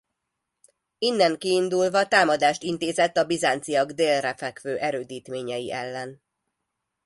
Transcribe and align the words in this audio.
Innen 0.97 1.37
kiindulva 1.37 2.07
támadást 2.07 2.63
intézett 2.63 3.17
a 3.17 3.25
bizánciak 3.25 3.91
délre 3.91 4.33
fekvő 4.35 4.77
erődítményei 4.77 5.71
ellen. 5.71 6.21